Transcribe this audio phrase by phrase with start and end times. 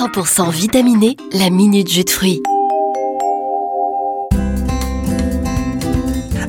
[0.00, 2.40] 100% vitaminé, la minute jus de fruits.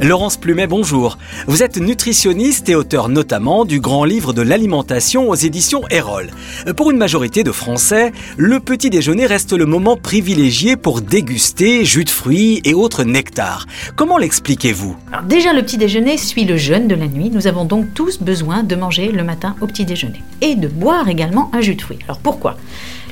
[0.02, 1.18] Laurence Plumet, bonjour.
[1.48, 6.32] Vous êtes nutritionniste et auteur notamment du grand livre de l'alimentation aux éditions Erol.
[6.78, 12.06] Pour une majorité de Français, le petit déjeuner reste le moment privilégié pour déguster jus
[12.06, 13.68] de fruits et autres nectars.
[13.98, 14.96] Comment l'expliquez-vous?
[15.12, 17.30] Alors déjà, le petit déjeuner suit le jeûne de la nuit.
[17.30, 21.10] Nous avons donc tous besoin de manger le matin au petit déjeuner et de boire
[21.10, 22.00] également un jus de fruits.
[22.06, 22.56] Alors pourquoi?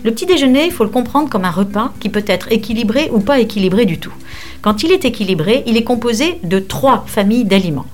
[0.03, 3.19] Le petit déjeuner, il faut le comprendre comme un repas qui peut être équilibré ou
[3.19, 4.13] pas équilibré du tout.
[4.61, 7.85] Quand il est équilibré, il est composé de trois familles d'aliments.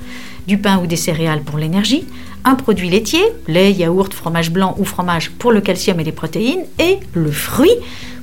[0.47, 2.05] Du pain ou des céréales pour l'énergie,
[2.43, 6.65] un produit laitier, lait, yaourt, fromage blanc ou fromage pour le calcium et les protéines,
[6.77, 7.73] et le fruit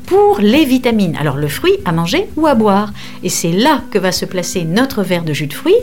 [0.06, 1.16] pour les vitamines.
[1.18, 2.92] Alors le fruit à manger ou à boire.
[3.22, 5.74] Et c'est là que va se placer notre verre de jus de fruits.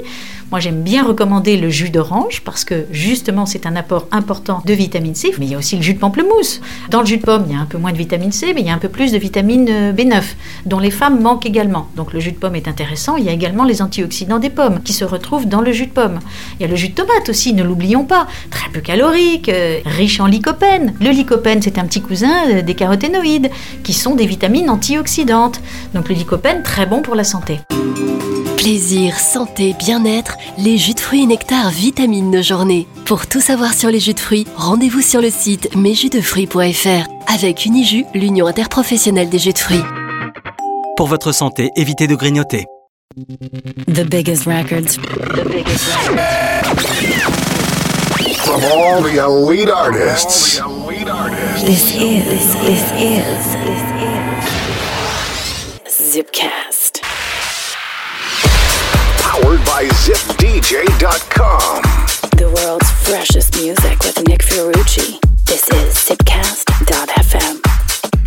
[0.52, 4.74] Moi, j'aime bien recommander le jus d'orange parce que justement, c'est un apport important de
[4.74, 5.32] vitamine C.
[5.38, 6.60] Mais il y a aussi le jus de pamplemousse.
[6.90, 8.62] Dans le jus de pomme, il y a un peu moins de vitamine C, mais
[8.62, 10.24] il y a un peu plus de vitamine euh, B9,
[10.66, 11.88] dont les femmes manquent également.
[11.96, 13.16] Donc le jus de pomme est intéressant.
[13.16, 15.92] Il y a également les antioxydants des pommes qui se retrouvent dans le jus de
[15.92, 16.18] pomme.
[16.60, 18.26] Il y a le jus de tomate aussi, ne l'oublions pas.
[18.50, 20.96] Très peu calorique, euh, riche en lycopène.
[21.00, 23.52] Le lycopène, c'est un petit cousin euh, des caroténoïdes,
[23.84, 25.62] qui sont des vitamines antioxydantes.
[25.94, 27.60] Donc le lycopène, très bon pour la santé.
[28.60, 32.90] Plaisir, santé, bien-être, les jus de fruits et nectar vitamines nos journées.
[33.06, 38.04] Pour tout savoir sur les jus de fruits, rendez-vous sur le site mesjusdefruits.fr avec Unijus,
[38.14, 39.86] l'union interprofessionnelle des jus de fruits.
[40.98, 42.66] Pour votre santé, évitez de grignoter.
[43.88, 44.98] The biggest records.
[44.98, 46.84] The biggest records.
[48.44, 50.62] From all the elite artists.
[51.66, 53.84] This is, this is, this
[55.96, 56.69] is Zipcast.
[59.50, 61.82] Powered by ZipDJ.com.
[62.38, 65.20] The world's freshest music with Nick Fiorucci.
[65.46, 67.60] This is Zipcast.fm.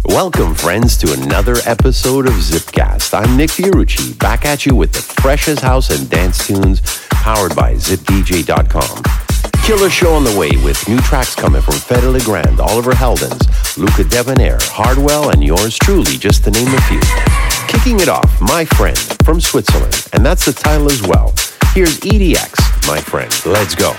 [0.04, 3.14] Welcome, friends, to another episode of Zipcast.
[3.16, 7.74] I'm Nick Fiorucci, back at you with the freshest house and dance tunes powered by
[7.74, 9.04] ZipDJ.com.
[9.62, 13.46] Killer show on the way with new tracks coming from Fedde Le Grand, Oliver Heldens,
[13.76, 17.51] Luca Debonaire, Hardwell, and yours truly, just to name a few.
[17.72, 21.34] Kicking it off, My Friend from Switzerland, and that's the title as well.
[21.74, 23.32] Here's EDX, My Friend.
[23.44, 23.90] Let's go.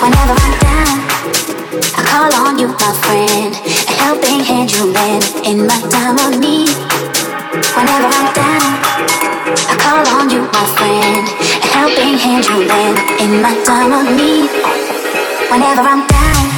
[0.00, 0.98] Whenever I'm down,
[1.94, 3.54] I call on you, my friend.
[3.54, 6.83] A helping hand you lend in my time of need.
[7.76, 8.70] Whenever I'm down,
[9.66, 11.26] I call on you, my friend.
[11.64, 14.48] A helping hand you lend in my time of need.
[15.50, 16.53] Whenever I'm down.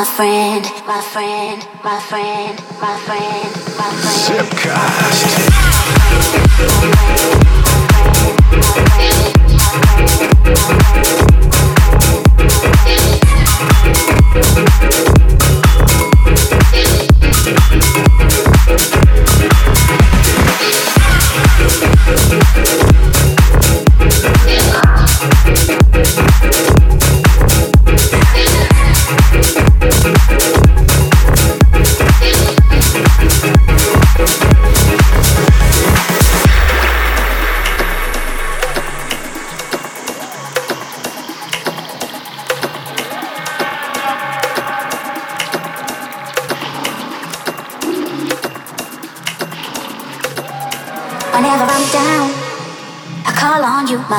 [0.00, 4.48] My friend, my friend, my friend, my friend, my friend.
[6.64, 7.39] Zipcast.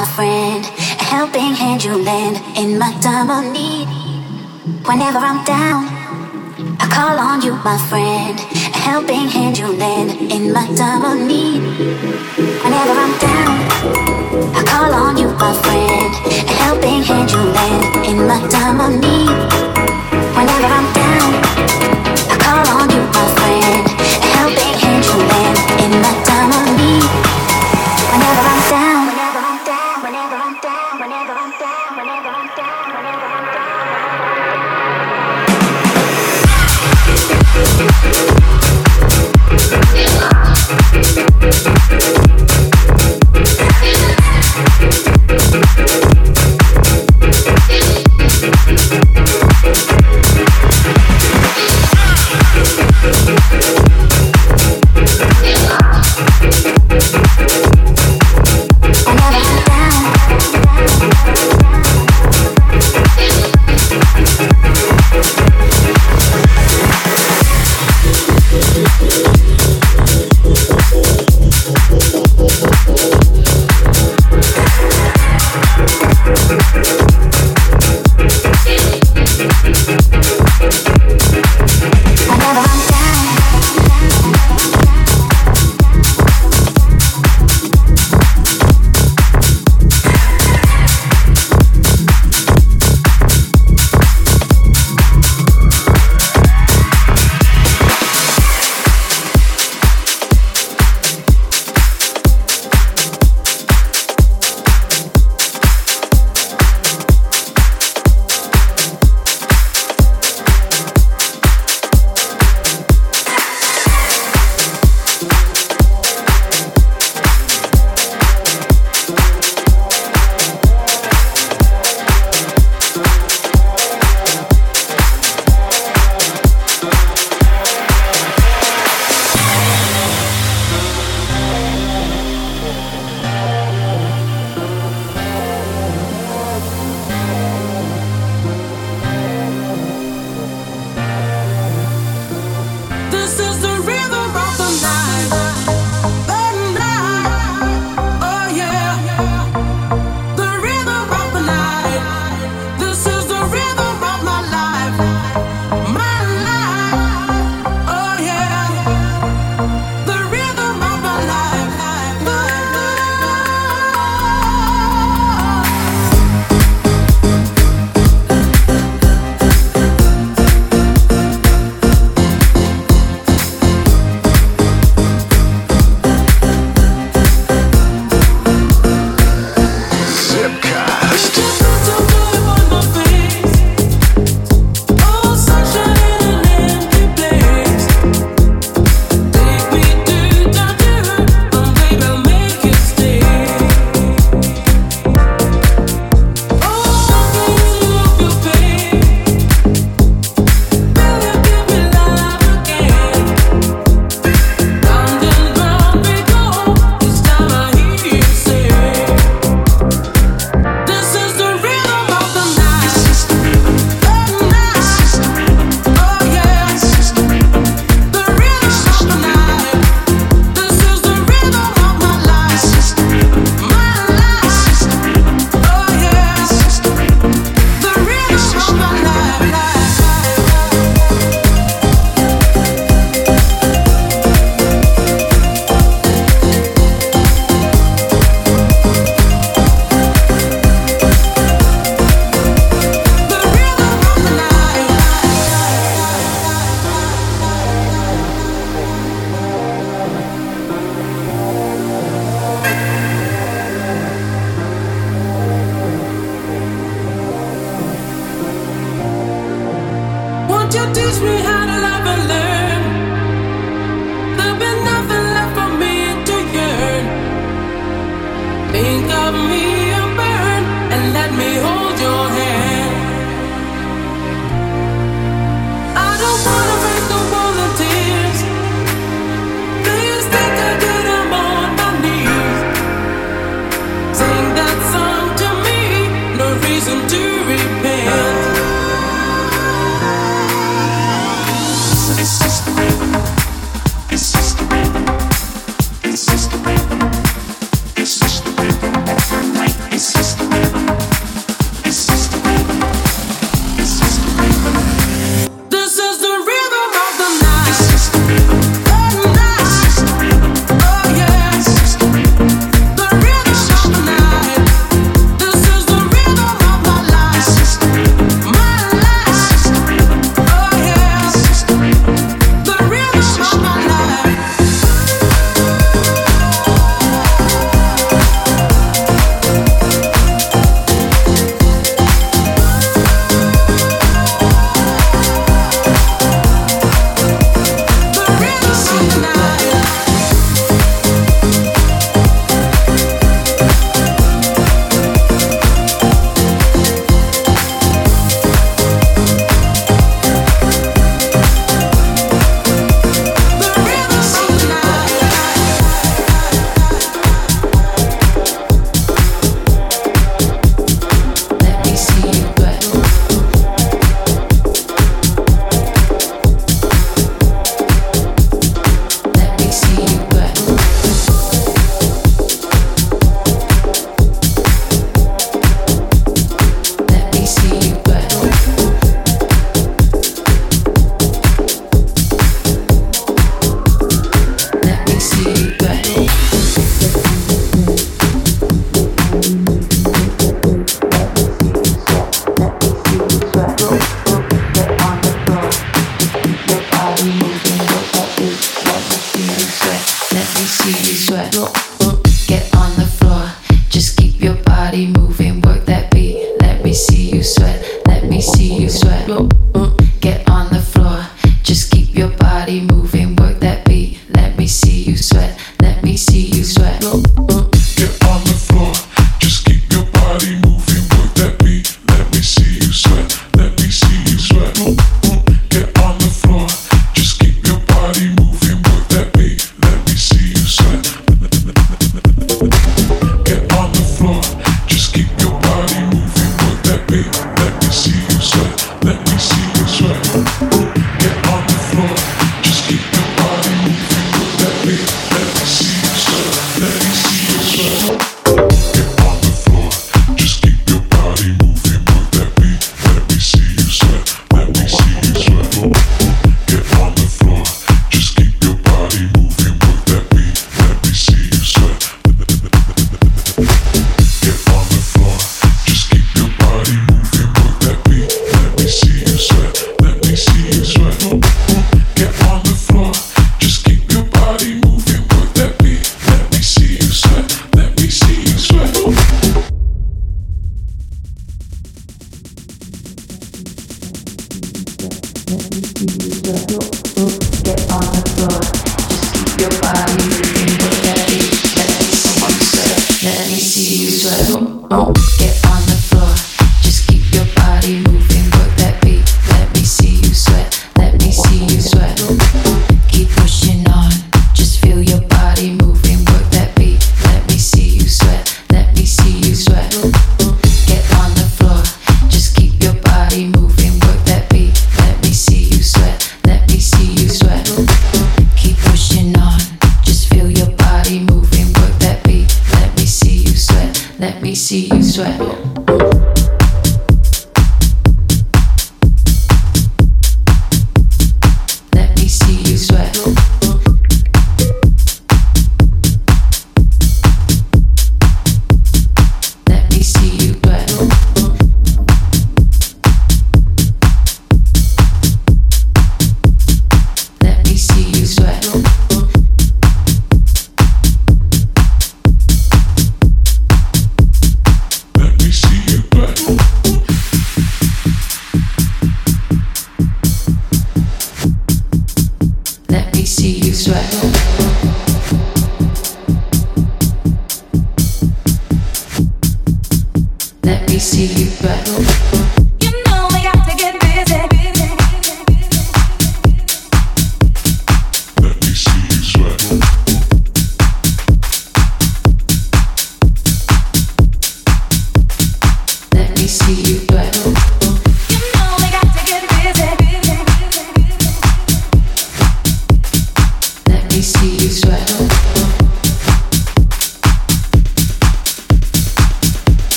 [0.00, 0.64] My friend.
[0.98, 3.86] A helping hand you lend in my time of need.
[4.88, 5.82] Whenever I'm down,
[6.80, 8.36] I call on you, my friend.
[8.76, 11.60] A helping hand you lend in my time of need.
[12.64, 13.54] Whenever I'm down,
[14.56, 16.12] I call on you, my friend.
[16.48, 19.36] A helping hand you lend in my time of need.
[20.36, 21.30] Whenever I'm down,
[22.32, 22.99] I call on you,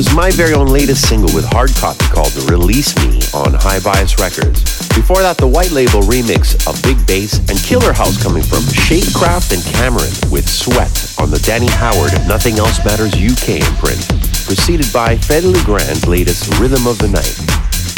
[0.00, 4.64] was my very own latest single with hard copy called Release Me on Hi-Bias Records.
[4.96, 9.52] Before that, the white label remix of Big Bass and Killer House coming from Shapecraft
[9.52, 10.88] and Cameron with Sweat
[11.20, 14.00] on the Danny Howard Nothing Else Matters UK imprint,
[14.48, 17.36] preceded by Fedde Le Grand's latest Rhythm of the Night.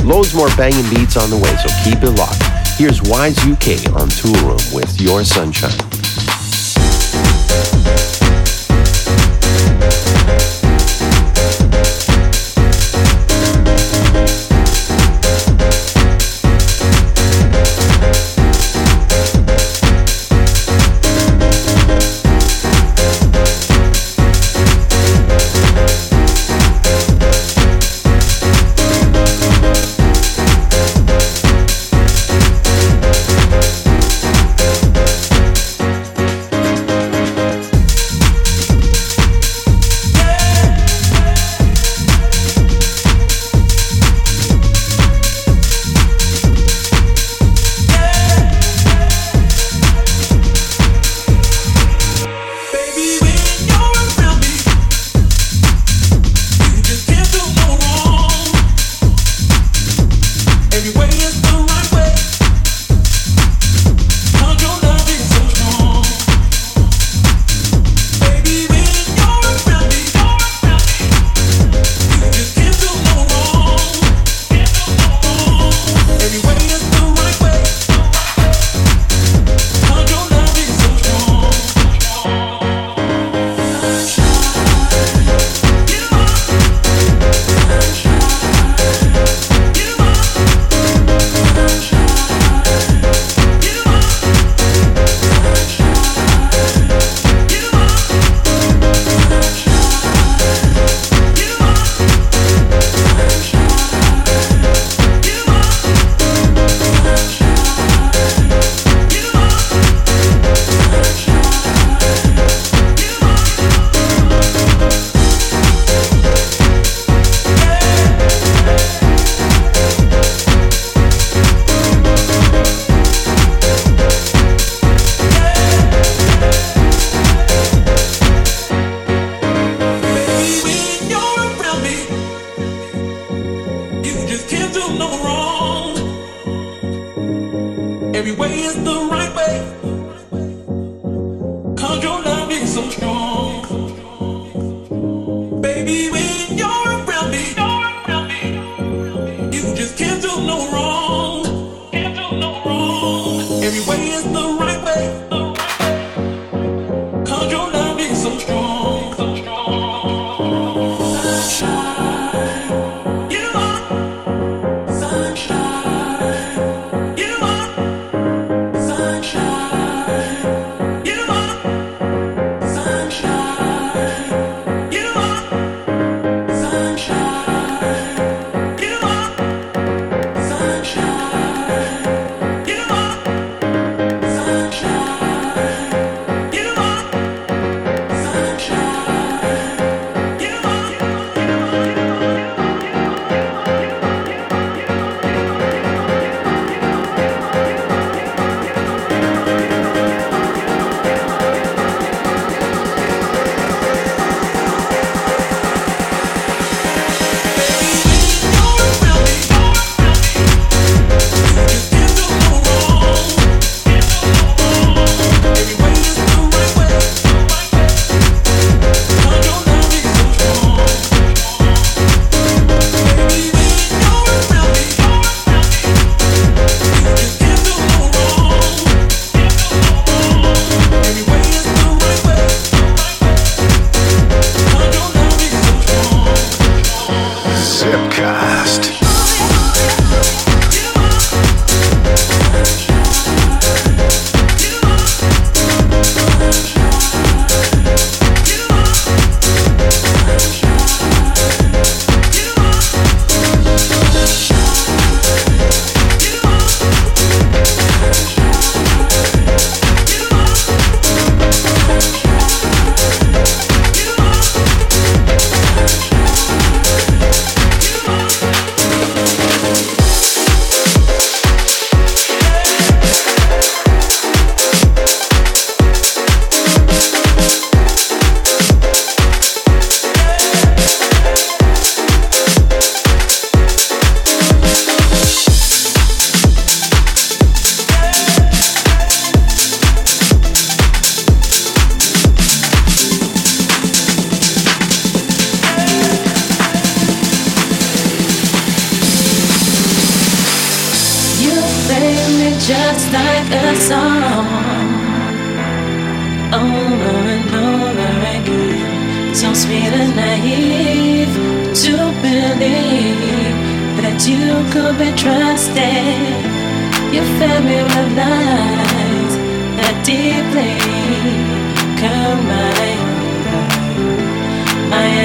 [0.03, 2.43] Loads more banging beats on the way, so keep it locked.
[2.83, 6.02] Here's Wise UK on Toolroom with Your Sunshine.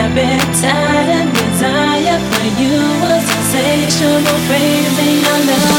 [0.07, 5.76] I've been tired and desire for you was sensational, crazy, I love.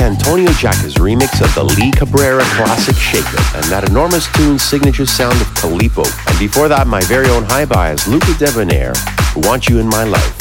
[0.00, 5.06] Antonio Giacca's remix of the Lee Cabrera classic Shake It, and that enormous tune's signature
[5.06, 6.04] sound of Calipo.
[6.28, 8.94] And before that, my very own Hi-Bias, Luca Debonaire,
[9.32, 10.40] who want you in my life.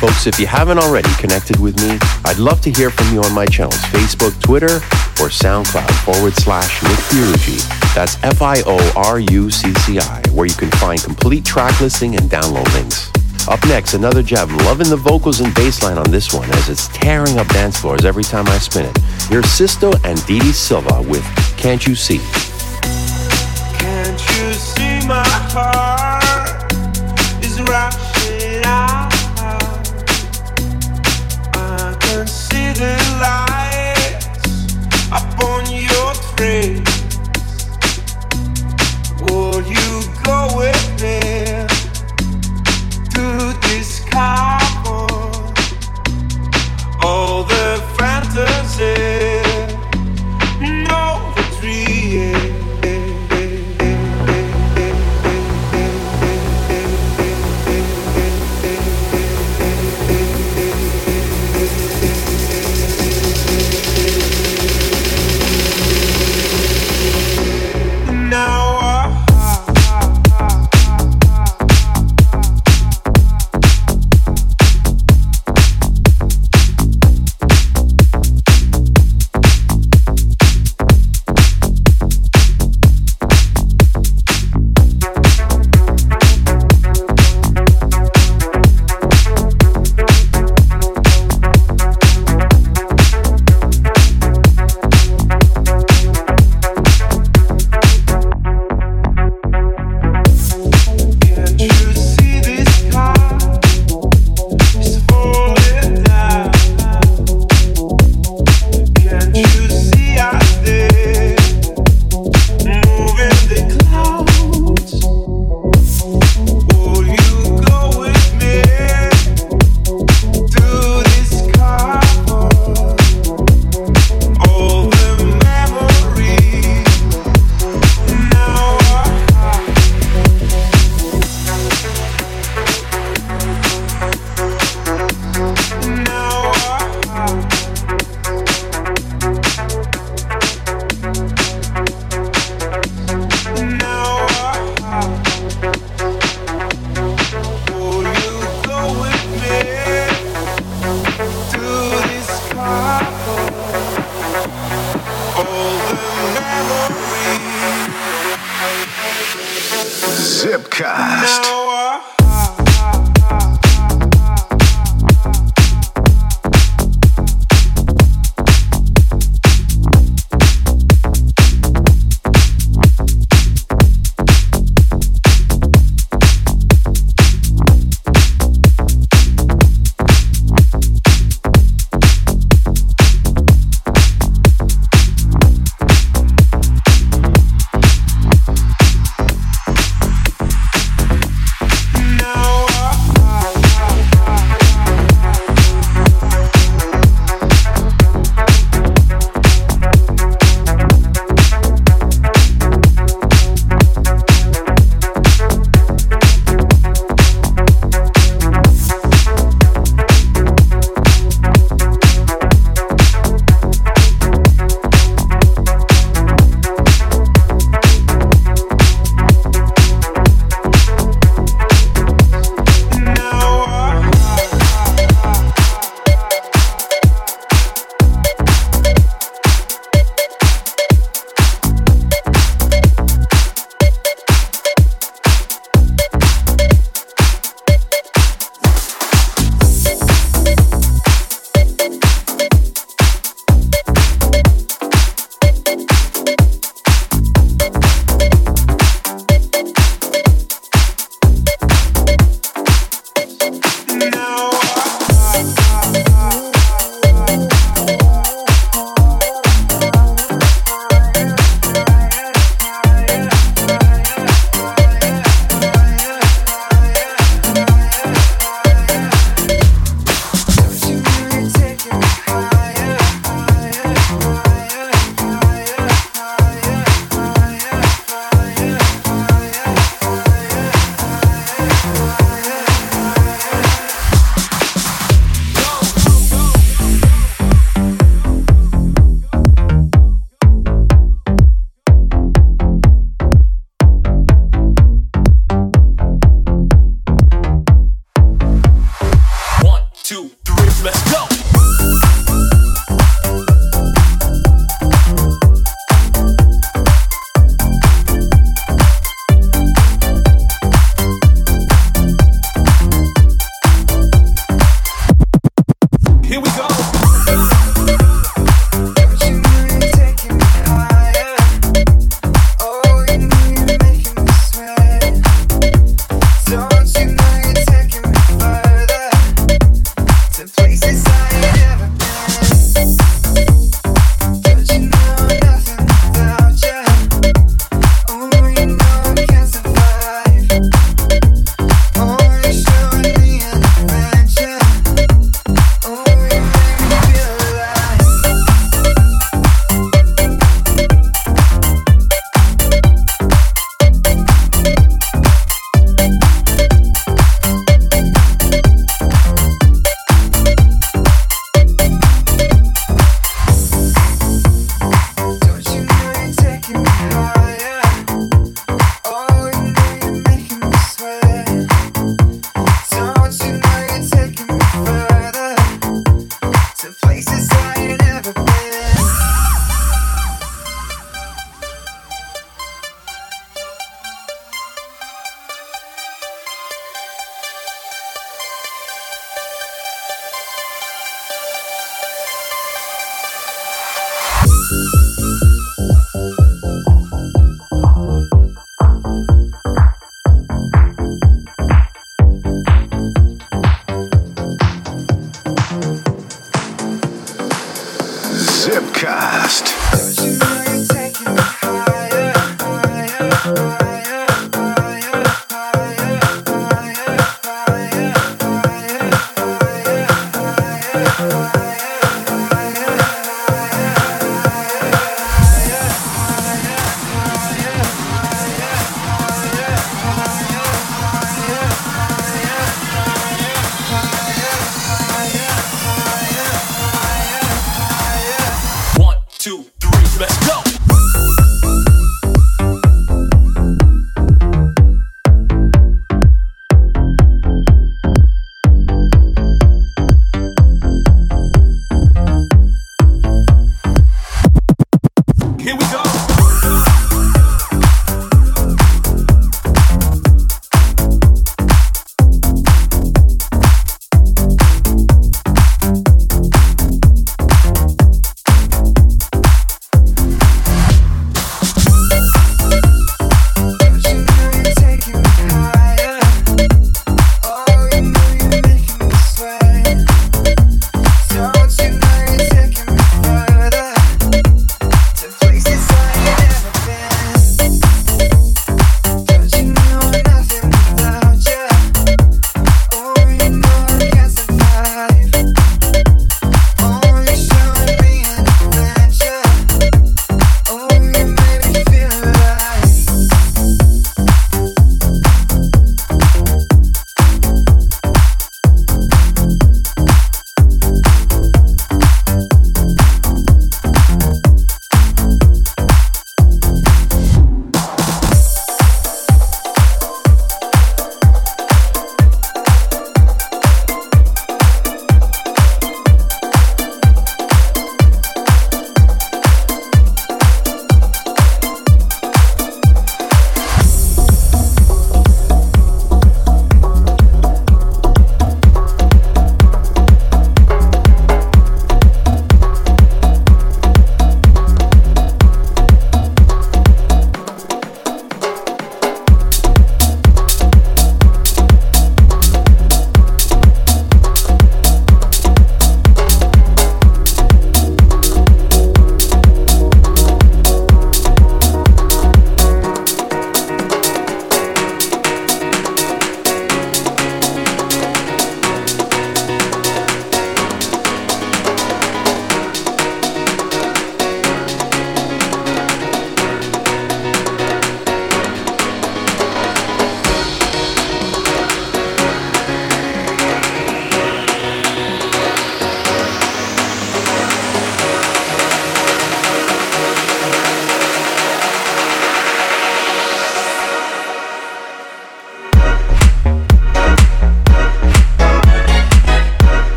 [0.00, 3.34] Folks, if you haven't already connected with me, I'd love to hear from you on
[3.34, 4.76] my channels, Facebook, Twitter,
[5.20, 7.94] or SoundCloud forward slash Nick Fiorucci.
[7.94, 13.09] That's F-I-O-R-U-C-C-I, where you can find complete track listing and download links.
[13.48, 14.50] Up next, another jab.
[14.50, 18.04] Loving the vocals and bass line on this one as it's tearing up dance floors
[18.04, 18.96] every time I spin it.
[19.28, 21.24] Here's Sisto and Didi Silva with
[21.56, 22.49] Can't You See?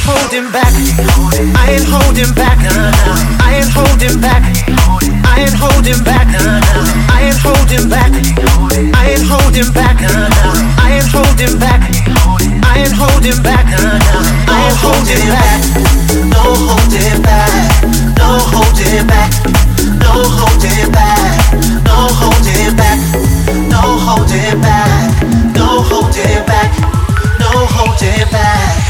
[0.00, 0.72] Ain't holding back.
[1.56, 2.58] I ain't holding back.
[3.40, 4.42] I ain't holding back.
[5.24, 6.26] I ain't holding back.
[7.08, 8.12] I ain't holding back.
[8.96, 10.00] I ain't holding back.
[10.00, 11.82] I ain't holding back.
[12.64, 13.66] I ain't holding back.
[14.48, 15.60] I ain't holding back.
[16.32, 17.60] No holding back.
[18.16, 19.30] No holding back.
[20.00, 21.20] No holding back.
[21.60, 22.98] No holding back.
[23.68, 25.12] No holding back.
[25.58, 26.70] No holding back.
[27.38, 28.89] No holding back.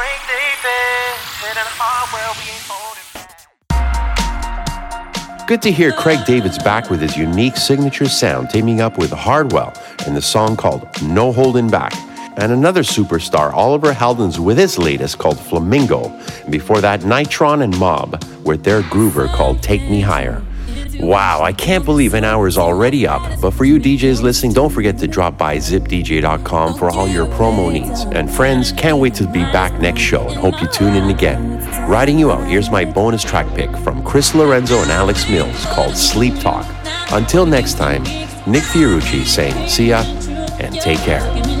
[5.51, 9.73] Good to hear Craig David's back with his unique signature sound, teaming up with Hardwell
[10.07, 11.93] in the song called No Holding Back.
[12.37, 16.05] And another superstar, Oliver Heldens, with his latest called Flamingo.
[16.43, 20.41] And before that, Nitron and Mob with their groover called Take Me Higher.
[21.01, 23.41] Wow, I can't believe an hour is already up.
[23.41, 27.71] But for you DJs listening, don't forget to drop by zipdj.com for all your promo
[27.71, 28.01] needs.
[28.11, 31.59] And friends, can't wait to be back next show and hope you tune in again.
[31.89, 35.97] Riding you out, here's my bonus track pick from Chris Lorenzo and Alex Mills called
[35.97, 36.65] Sleep Talk.
[37.11, 38.03] Until next time,
[38.47, 40.03] Nick Fiorucci saying see ya
[40.59, 41.60] and take care.